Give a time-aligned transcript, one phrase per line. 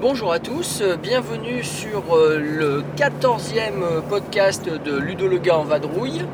[0.00, 5.64] Bonjour à tous, euh, bienvenue sur euh, le 14e podcast de Ludo Le Gars en
[5.64, 6.24] vadrouille.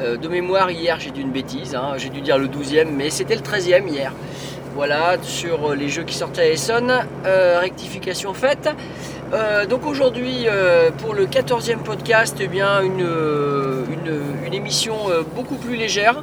[0.00, 3.10] Euh, De mémoire, hier j'ai dit une bêtise, hein, j'ai dû dire le 12e, mais
[3.10, 4.12] c'était le 13e hier.
[4.74, 6.92] Voilà, sur les jeux qui sortaient à Essonne,
[7.26, 8.70] euh, rectification faite.
[9.34, 13.84] Euh, donc aujourd'hui, euh, pour le 14e podcast, eh bien une, euh,
[14.52, 16.22] émission euh, beaucoup plus légère,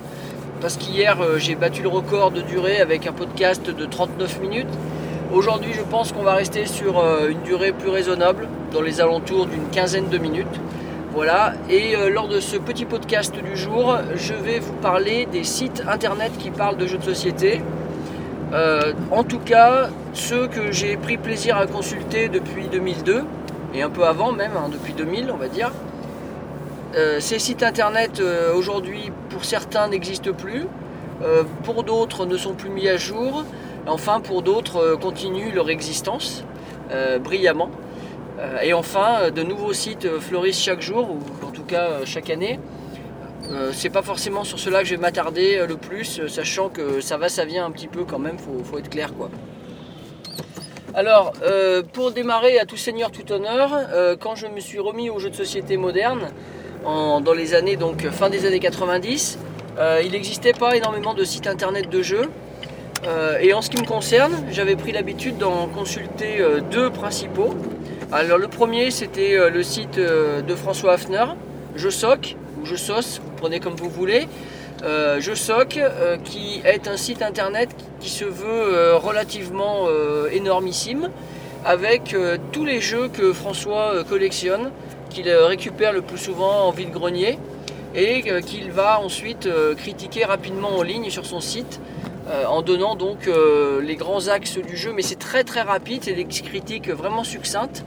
[0.59, 4.67] parce qu'hier euh, j'ai battu le record de durée avec un podcast de 39 minutes.
[5.33, 9.45] Aujourd'hui, je pense qu'on va rester sur euh, une durée plus raisonnable, dans les alentours
[9.45, 10.47] d'une quinzaine de minutes.
[11.17, 15.43] Voilà, et euh, lors de ce petit podcast du jour, je vais vous parler des
[15.43, 17.63] sites internet qui parlent de jeux de société.
[18.53, 23.23] Euh, en tout cas, ceux que j'ai pris plaisir à consulter depuis 2002,
[23.73, 25.71] et un peu avant même, hein, depuis 2000 on va dire.
[26.95, 28.21] Euh, ces sites internet
[28.55, 30.67] aujourd'hui, pour certains, n'existent plus,
[31.63, 33.43] pour d'autres ne sont plus mis à jour,
[33.87, 36.43] enfin pour d'autres continuent leur existence
[37.23, 37.71] brillamment.
[38.39, 42.05] Euh, et enfin, euh, de nouveaux sites euh, fleurissent chaque jour, ou en tout cas
[42.05, 42.59] chaque année.
[43.71, 47.29] C'est pas forcément sur cela que je vais m'attarder le plus, sachant que ça va,
[47.29, 49.29] ça vient un petit peu quand même, faut, faut être clair quoi.
[50.93, 51.31] Alors,
[51.93, 53.69] pour démarrer à tout seigneur, tout honneur,
[54.19, 56.27] quand je me suis remis aux jeux de société modernes,
[56.83, 59.39] en- dans les années, donc fin des années 90,
[59.77, 62.29] euh, il n'existait pas énormément de sites internet de jeux.
[63.39, 67.53] Et en ce qui me concerne, j'avais pris l'habitude d'en consulter deux principaux.
[68.09, 71.25] Alors le premier c'était euh, le site euh, de François Hafner,
[71.75, 74.29] Je Soc, ou Je Sauce, vous prenez comme vous voulez.
[74.83, 75.77] Euh, Je Soc,
[76.23, 77.69] qui est un site internet
[77.99, 79.87] qui se veut relativement
[80.31, 81.09] énormissime,
[81.65, 82.15] avec
[82.51, 84.71] tous les jeux que François collectionne,
[85.09, 87.39] qu'il récupère le plus souvent en vide-grenier,
[87.95, 91.79] et qu'il va ensuite critiquer rapidement en ligne sur son site.
[92.29, 96.01] Euh, en donnant donc euh, les grands axes du jeu, mais c'est très très rapide,
[96.03, 97.85] c'est des critiques vraiment succinctes.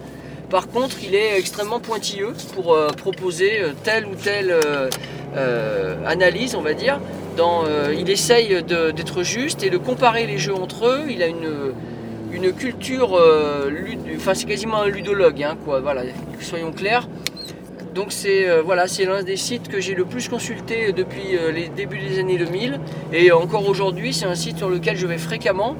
[0.49, 4.55] Par contre, il est extrêmement pointilleux pour euh, proposer telle ou telle
[6.07, 6.99] analyse, on va dire.
[7.37, 7.65] Dans,
[7.97, 11.03] il essaye d'être juste et de comparer les jeux entre eux.
[11.09, 11.73] Il a une,
[12.33, 13.17] une culture,
[14.17, 15.81] enfin c'est quasiment un ludologue, hein, quoi.
[15.81, 16.03] Voilà,
[16.41, 17.07] soyons clairs.
[17.95, 21.69] Donc c'est euh, voilà, l'un des sites que j'ai le plus consulté depuis euh, les
[21.69, 22.79] débuts des années 2000
[23.13, 25.77] et encore aujourd'hui, c'est un site sur lequel je vais fréquemment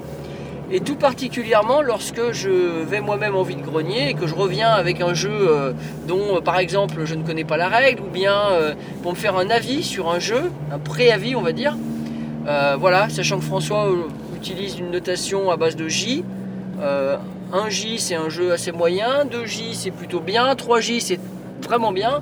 [0.71, 5.13] et tout particulièrement lorsque je vais moi-même en vide-grenier et que je reviens avec un
[5.13, 5.73] jeu euh,
[6.07, 8.73] dont euh, par exemple je ne connais pas la règle ou bien euh,
[9.03, 11.75] pour me faire un avis sur un jeu, un préavis on va dire.
[12.47, 14.03] Euh, voilà, sachant que François euh,
[14.35, 16.23] utilise une notation à base de J.
[16.81, 17.17] Euh,
[17.53, 21.19] 1J c'est un jeu assez moyen, 2J c'est plutôt bien, 3J c'est
[21.61, 22.21] vraiment bien.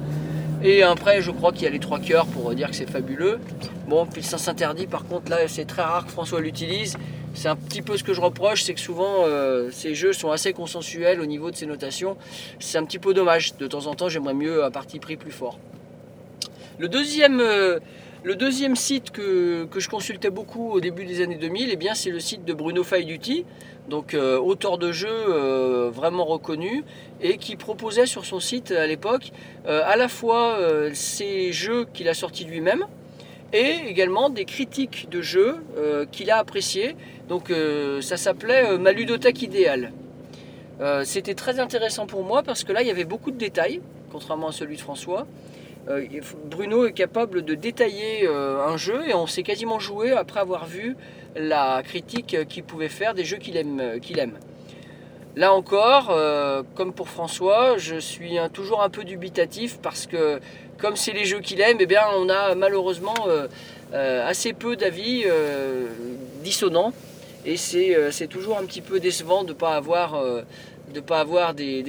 [0.61, 3.39] Et après, je crois qu'il y a les trois cœurs pour dire que c'est fabuleux.
[3.87, 6.97] Bon, puis ça s'interdit, par contre, là, c'est très rare que François l'utilise.
[7.33, 10.31] C'est un petit peu ce que je reproche, c'est que souvent, euh, ces jeux sont
[10.31, 12.17] assez consensuels au niveau de ces notations.
[12.59, 13.55] C'est un petit peu dommage.
[13.57, 15.59] De temps en temps, j'aimerais mieux un parti pris plus fort.
[16.77, 17.79] Le deuxième, euh,
[18.23, 22.09] le deuxième site que, je consultais beaucoup au début des années 2000, eh bien, c'est
[22.09, 23.45] le site de Bruno Faiduti,
[23.89, 26.83] donc euh, auteur de jeux euh, vraiment reconnu
[27.21, 29.31] et qui proposait sur son site à l'époque
[29.65, 30.57] euh, à la fois
[30.93, 32.85] ces jeux qu'il a sortis lui-même
[33.51, 35.57] et également des critiques de jeux
[36.11, 36.95] qu'il a appréciés.
[37.27, 37.51] Donc
[38.01, 39.91] ça s'appelait Ma ludothèque idéale.
[41.03, 44.49] C'était très intéressant pour moi parce que là il y avait beaucoup de détails, contrairement
[44.49, 45.25] à celui de François.
[45.89, 46.05] Euh,
[46.45, 50.67] Bruno est capable de détailler euh, un jeu et on s'est quasiment joué après avoir
[50.67, 50.95] vu
[51.35, 54.27] la critique qu'il pouvait faire des jeux qu'il aime, euh.
[55.35, 56.13] Là encore,
[56.75, 60.39] comme pour François, je suis toujours un peu dubitatif parce que
[60.79, 63.13] comme c'est les jeux qu'il aime, eh bien, on a malheureusement
[63.93, 65.25] assez peu d'avis
[66.43, 66.91] dissonants
[67.45, 69.75] et c'est toujours un petit peu décevant de ne pas
[71.19, 71.83] avoir, des-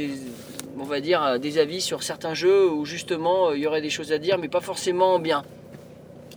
[0.81, 3.83] on va dire, euh, des avis sur certains jeux où justement euh, il y aurait
[3.83, 5.43] des choses à dire mais pas forcément bien.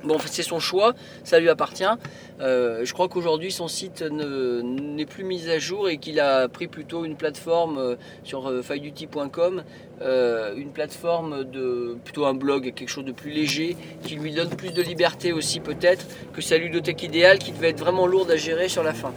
[0.03, 0.93] Bon, c'est son choix,
[1.23, 1.85] ça lui appartient.
[2.41, 6.49] Euh, je crois qu'aujourd'hui son site ne- n'est plus mis à jour et qu'il a
[6.49, 7.95] pris plutôt une plateforme
[8.25, 9.63] sur euh, failleduty.com,
[10.01, 14.49] euh, une plateforme de plutôt un blog, quelque chose de plus léger, qui lui donne
[14.49, 18.35] plus de liberté aussi peut-être que sa ludothèque idéale qui devait être vraiment lourde à
[18.35, 19.13] gérer sur la fin.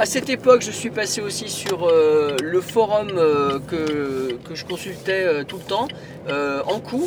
[0.00, 4.64] À cette époque, je suis passé aussi sur euh, le forum euh, que, que je
[4.64, 5.88] consultais euh, tout le temps,
[6.66, 7.06] Ankou,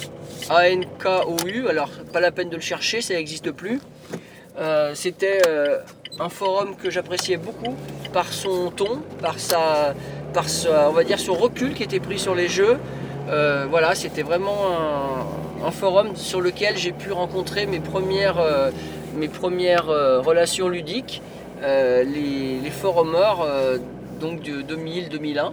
[0.51, 1.67] A-N-K-O-U.
[1.69, 3.79] Alors, pas la peine de le chercher, ça n'existe plus.
[4.93, 5.41] C'était
[6.19, 7.75] un forum que j'appréciais beaucoup
[8.13, 9.95] par son ton, par sa,
[10.31, 10.45] par
[10.87, 12.77] on va dire son recul qui était pris sur les jeux.
[13.27, 14.67] Voilà, c'était vraiment
[15.65, 18.39] un, forum sur lequel j'ai pu rencontrer mes premières,
[19.15, 21.21] mes premières relations ludiques,
[21.63, 23.77] les, les forumers euh,
[24.19, 25.51] donc de 2000-2001.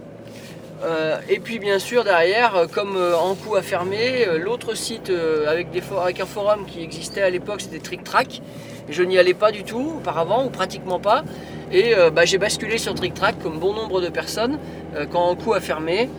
[0.83, 5.11] Euh, et puis bien sûr derrière, euh, comme euh, Ankou a fermé, euh, l'autre site
[5.11, 8.41] euh, avec, des avec un forum qui existait à l'époque c'était Trick Track.
[8.89, 11.23] Je n'y allais pas du tout auparavant ou pratiquement pas.
[11.71, 14.57] Et euh, bah, j'ai basculé sur Trick Track comme bon nombre de personnes
[14.95, 16.09] euh, quand Ankou a fermé.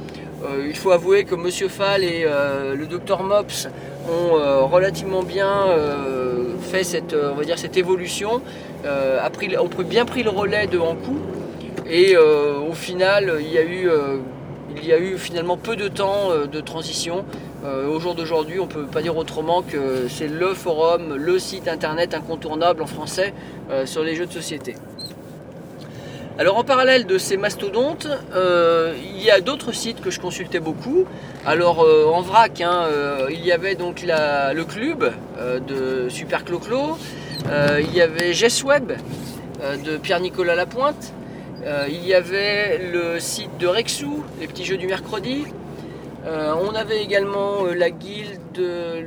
[0.44, 3.68] Euh, il faut avouer que Monsieur Fall et euh, le Dr Mops
[4.08, 8.40] ont euh, relativement bien euh, fait cette, euh, on va dire, cette évolution, euh,
[8.84, 9.28] a
[9.62, 11.16] ont pris- bien pris le relais de Ankou.
[11.88, 14.18] Et euh, au final, il y a eu, euh,
[14.76, 17.24] il y a eu finalement peu de temps euh, de transition.
[17.64, 21.38] Euh, au jour d'aujourd'hui, on ne peut pas dire autrement que c'est le forum, le
[21.38, 23.32] site internet incontournable en français
[23.70, 24.74] euh, sur les jeux de société.
[26.38, 30.60] Alors en parallèle de ces mastodontes, euh, il y a d'autres sites que je consultais
[30.60, 31.04] beaucoup.
[31.44, 35.12] Alors euh, en vrac, hein, euh, il y avait donc le club
[35.68, 36.96] de Super Clo-Clo,
[37.46, 41.12] il y avait euh, de Pierre-Nicolas Lapointe,
[41.88, 45.44] il y avait le site de Rexou, les petits jeux du mercredi.
[46.24, 49.04] On avait également la guilde de-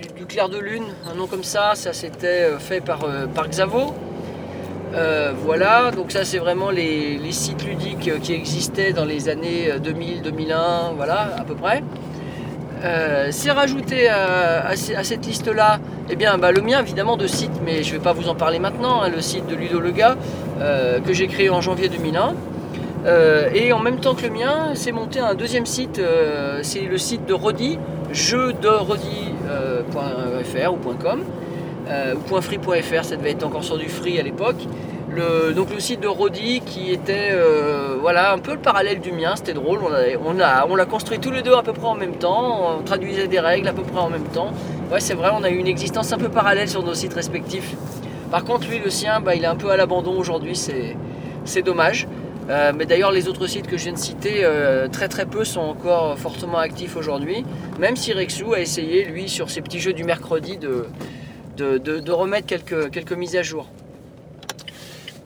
[0.00, 3.00] du, du clair de lune, un nom comme ça, ça c'était fait par,
[3.34, 3.94] par Xavo.
[4.94, 9.70] Euh, voilà, donc ça c'est vraiment les, sites ludiques euh, qui existaient dans les années
[9.70, 11.82] euh, 2000, 2001, voilà à peu près.
[12.84, 15.78] Euh, c'est rajouté à, à ce- à cette liste-là,
[16.10, 18.34] eh bien bah, le mien évidemment de site, mais je ne vais pas vous en
[18.34, 20.16] parler maintenant, hein, le site de Ludo Lega
[20.60, 22.34] euh, que j'ai créé en janvier 2001.
[23.04, 26.82] Euh, et en même temps que le mien, c'est monté un deuxième site, euh, c'est
[26.82, 27.78] le site de Rodi,
[28.12, 31.24] jeu-de-rodi.fr ou .com euh,
[31.88, 34.66] ou .free.fr, ça devait être encore sur du free à l'époque.
[35.14, 39.12] Le, donc le site de Rodi qui était euh, voilà un peu le parallèle du
[39.12, 39.80] mien, c'était drôle,
[40.24, 43.26] on l'a a, construit tous les deux à peu près en même temps, on traduisait
[43.28, 44.52] des règles à peu près en même temps.
[44.90, 47.74] Ouais c'est vrai, on a eu une existence un peu parallèle sur nos sites respectifs.
[48.30, 52.08] Par contre lui le sien, bah, il est un peu à l'abandon aujourd'hui, c'est, dommage.
[52.48, 55.44] Euh, mais d'ailleurs les autres sites que je viens de citer, euh, très très peu
[55.44, 57.44] sont encore fortement actifs aujourd'hui,
[57.78, 60.86] même si Rexou a essayé lui sur ses petits jeux du mercredi de,
[61.56, 63.66] de, remettre quelques, quelques mises à jour.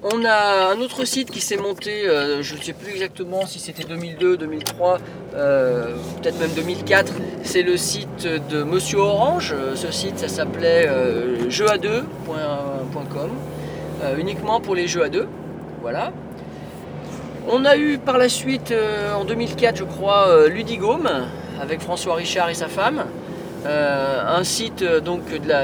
[0.02, 3.58] On a un autre site qui s'est monté, euh, je ne sais plus exactement si
[3.58, 4.99] c'était 2002, 2003,
[5.34, 7.12] euh, peut-être même 2004.
[7.43, 9.55] C'est le site de Monsieur Orange.
[9.56, 13.31] Euh, Ce site, ça s'appelait euh, jeux-à-deux.com,
[14.05, 15.26] euh, uniquement pour les jeux à deux.
[15.81, 16.12] Voilà.
[17.49, 18.75] On a eu par la suite,
[19.17, 21.08] en 2004, je crois, Ludigome
[21.61, 23.06] avec François Richard et sa femme.
[23.66, 25.22] Euh, un site euh, donc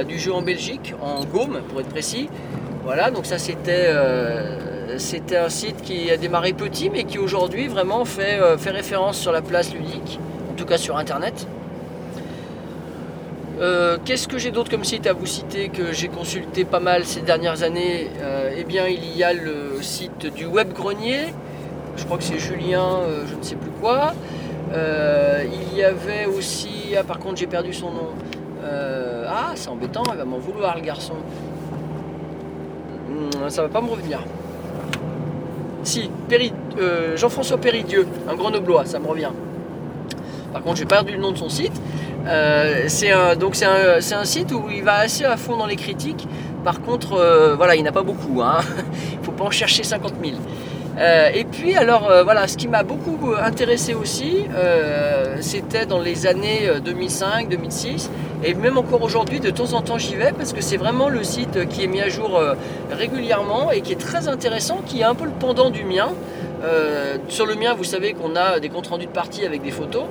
[0.09, 2.29] du jeu en Belgique, en Gaume pour être précis.
[2.85, 7.69] Voilà, donc ça c'était euh, c'était un site qui a démarré petit mais qui aujourd'hui
[7.69, 10.19] vraiment fait, référence sur la place ludique,
[10.51, 11.47] en tout cas sur internet.
[14.05, 17.21] Qu'est-ce que j'ai d'autre comme site à vous citer que j'ai consulté pas mal ces
[17.21, 18.11] dernières années?
[18.57, 21.33] Eh bien il y a le site du Web Grenier,
[21.97, 24.15] je crois que c'est Julien, je ne sais plus quoi.
[24.73, 28.09] Euh, il y avait aussi, ah par contre j'ai perdu son nom.
[28.65, 31.15] Euh, ah c'est embêtant, il va m'en vouloir le garçon.
[33.09, 34.21] Hmm, ça va pas me revenir.
[35.83, 36.11] Si,
[36.79, 39.31] euh, Jean-François Péridieu, un grenoblois, ça me revient.
[40.53, 41.81] Par contre j'ai perdu le nom de son site.
[42.25, 46.27] C'est un, un, site où il va assez à fond dans les critiques.
[46.65, 48.41] Par contre, voilà, il n'a pas beaucoup.
[48.43, 48.61] Hein.
[49.13, 50.37] Il faut pas en chercher 50 000.
[50.99, 56.01] Euh, et puis alors euh, voilà, ce qui m'a beaucoup intéressé aussi, euh, c'était dans
[56.01, 58.11] les années 2005, 2006,
[58.45, 61.23] et même encore aujourd'hui, de temps en temps j'y vais parce que c'est vraiment le
[61.25, 62.55] site qui est mis à jour euh,
[62.91, 66.11] régulièrement et qui est très intéressant, qui est un peu le pendant du mien.
[66.65, 69.71] Euh, sur le mien, vous savez qu'on a des comptes rendus de parties avec des
[69.71, 70.05] photos.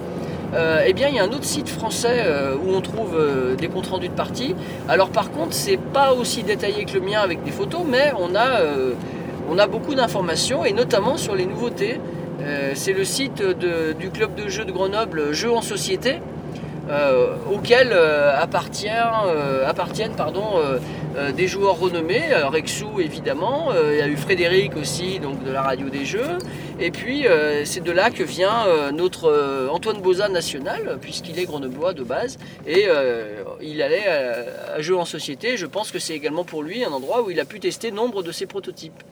[0.53, 3.55] Euh, eh bien, il y a un autre site français euh, où on trouve euh,
[3.55, 4.53] des comptes rendus de parties.
[4.89, 8.35] Alors, par contre, c'est pas aussi détaillé que le mien avec des photos, mais on
[8.35, 8.93] a, euh,
[9.51, 11.99] on a beaucoup d'informations et notamment sur les nouveautés.
[12.41, 16.21] Euh, c'est le site du club de jeux de Grenoble, Jeux en société,
[16.89, 20.15] euh, auquel euh, appartiennent
[21.35, 25.89] des joueurs renommés, Rexou évidemment, il y a eu Frédéric aussi, donc de la radio
[25.89, 26.37] des jeux,
[26.79, 27.25] et puis
[27.65, 32.87] c'est de là que vient notre Antoine Boza national, puisqu'il est grenoblois de base, et
[33.61, 36.91] il allait à, à Jeux en société, je pense que c'est également pour lui un
[36.91, 39.03] endroit où il a pu tester nombre de ses prototypes.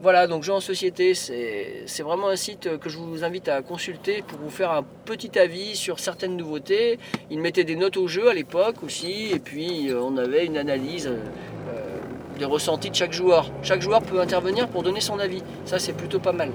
[0.00, 4.22] Voilà, donc Jeux en société, c'est vraiment un site que je vous invite à consulter
[4.24, 7.00] pour vous faire un petit avis sur certaines nouveautés.
[7.32, 10.56] Ils mettaient des notes au jeu à l'époque aussi, et puis euh, on avait une
[10.56, 11.98] analyse euh,
[12.38, 13.50] des ressentis de chaque joueur.
[13.64, 15.42] Chaque joueur peut intervenir pour donner son avis.
[15.64, 16.52] Ça, c'est plutôt pas mal.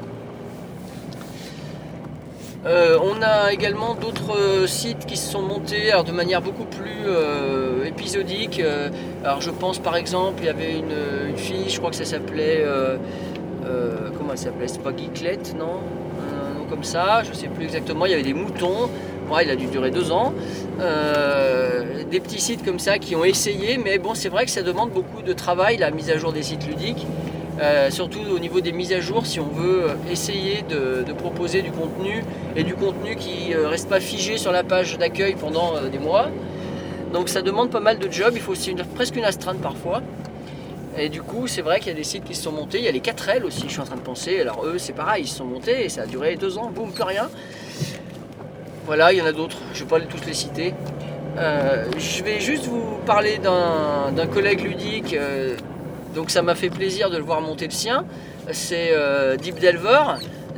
[2.65, 7.03] Euh, on a également d'autres euh, sites qui se sont montés de manière beaucoup plus
[7.05, 8.61] euh, épisodique.
[8.61, 8.89] Euh,
[9.25, 12.61] alors je pense par exemple, il y avait une, fille, je crois que ça s'appelait...
[12.61, 12.97] euh,
[13.65, 14.67] euh, comment elle s'appelait?
[14.67, 15.79] C'est pas Geeklet, non?
[16.19, 18.05] Un nom comme ça, je sais plus exactement.
[18.05, 18.89] Il y avait des moutons.
[19.31, 20.33] Ouais, il a dû durer deux ans.
[20.79, 24.61] Euh, des petits sites comme ça qui ont essayé, mais bon, c'est vrai que ça
[24.61, 27.07] demande beaucoup de travail, la mise à jour des sites ludiques.
[27.61, 31.71] Euh, surtout au niveau des mises à jour, si on veut essayer de, proposer du
[31.71, 32.23] contenu
[32.55, 35.99] et du contenu qui ne reste pas figé sur la page d'accueil pendant euh, des
[35.99, 36.29] mois.
[37.13, 40.01] Donc ça demande pas mal de jobs, il faut aussi presque une astreinte parfois.
[40.97, 42.77] Et du coup, c'est vrai qu'il y a des sites qui se sont montés.
[42.77, 44.39] Il y a les 4L aussi, je suis en train de penser.
[44.39, 46.91] Alors eux, c'est pareil, ils se sont montés et ça a duré deux ans, boum,
[46.91, 47.29] plus rien.
[48.85, 50.73] Voilà, il y en a d'autres, je ne vais pas tous les citer.
[51.37, 55.13] Euh, je vais juste vous parler d'un d'un collègue ludique.
[55.13, 55.55] euh,
[56.13, 58.05] donc ça m'a fait plaisir de le voir monter le sien.
[58.51, 60.03] C'est euh, Deep Delver.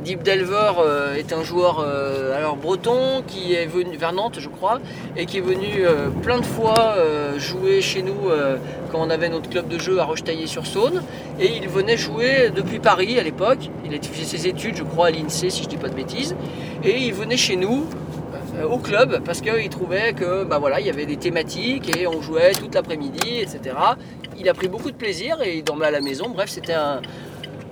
[0.04, 4.48] Deep Delver euh, est un joueur euh, alors breton qui est venu vers Nantes, je
[4.48, 4.80] crois,
[5.16, 6.96] et qui est venu euh, plein de fois
[7.38, 8.14] jouer chez nous
[8.90, 11.02] quand on avait notre club de jeu à Rochetaillé-sur-Saône.
[11.40, 13.70] Et il venait jouer depuis Paris à l'époque.
[13.84, 16.34] Il a fait ses études, je crois, à l'INSEE, si je dis pas de bêtises.
[16.84, 17.84] Et il venait chez nous
[18.70, 22.22] au club parce qu'il trouvait que bah voilà, il y avait des thématiques et on
[22.22, 23.76] jouait toute l'après-midi, etc.
[24.38, 26.30] Il a pris beaucoup de plaisir et il dormait à la maison.
[26.30, 27.00] Bref, c'était un,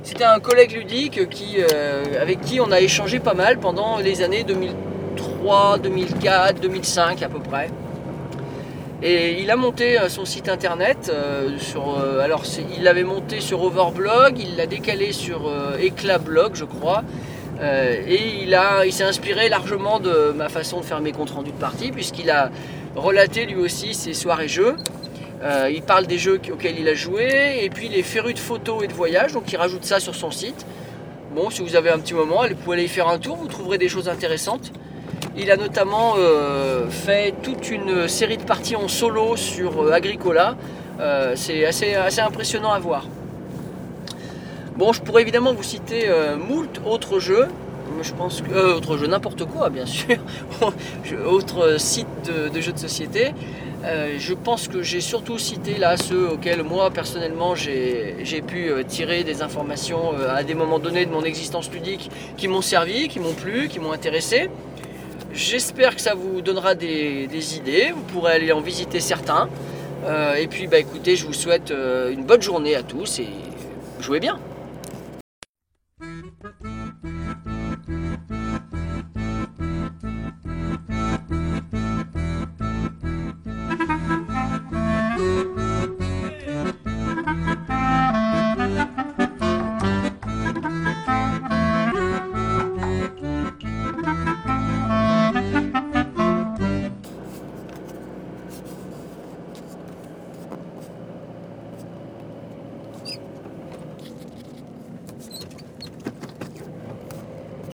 [0.04, 4.44] c'était un collègue ludique euh, avec qui on a échangé pas mal pendant les années
[4.44, 7.70] 2003, 2004, 2005 à peu près.
[9.02, 11.10] Et il a monté euh, son site internet.
[11.12, 12.44] euh, sur, alors,
[12.76, 15.50] il l'avait monté sur Overblog, il l'a décalé sur
[15.82, 17.02] Eclablog, je crois.
[17.62, 21.56] Et il, il s'est inspiré largement de ma façon de faire mes comptes rendus de
[21.56, 22.50] partie, puisqu'il a
[22.94, 24.76] relaté lui aussi ses soirées jeux.
[25.42, 28.84] Euh, il parle des jeux auxquels il a joué, et puis les férus de photos
[28.84, 30.64] et de voyages, donc il rajoute ça sur son site.
[31.34, 33.48] Bon, si vous avez un petit moment, vous pouvez aller y faire un tour, vous
[33.48, 34.72] trouverez des choses intéressantes.
[35.36, 40.56] Il a notamment euh, fait toute une série de parties en solo sur euh, Agricola.
[41.34, 43.08] C'est assez, assez impressionnant à voir.
[44.76, 46.08] Bon, je pourrais évidemment vous citer
[46.48, 47.48] moult autres jeux.
[48.02, 48.50] Je pense que.
[48.52, 50.16] euh, autres jeux, n'importe quoi, bien sûr.
[51.78, 53.34] Sites de, de jeux de société.
[53.84, 58.82] Euh, je pense que j'ai surtout cité là ceux auxquels moi personnellement j'ai pu euh,
[58.82, 63.08] tirer des informations euh, à des moments donnés de mon existence ludique qui m'ont servi,
[63.08, 64.48] qui m'ont plu, qui m'ont intéressé.
[65.34, 69.48] J'espère que ça vous donnera des, des idées, vous pourrez aller en visiter certains.
[70.38, 73.28] Et puis bah écoutez, je vous souhaite une bonne journée à tous et
[74.00, 74.38] jouez bien.